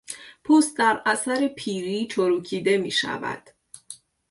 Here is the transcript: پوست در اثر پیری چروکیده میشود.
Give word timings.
پوست 0.43 0.77
در 0.77 1.01
اثر 1.05 1.47
پیری 1.47 2.07
چروکیده 2.07 2.77
میشود. 2.77 3.49